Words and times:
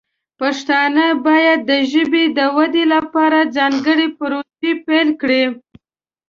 پښتانه 0.39 1.05
باید 1.27 1.59
د 1.69 1.71
ژبې 1.91 2.23
د 2.37 2.39
ودې 2.55 2.83
لپاره 2.93 3.39
ځانګړې 3.55 4.07
پروژې 4.17 4.71
پیل 4.85 5.09
کړي. 5.21 5.43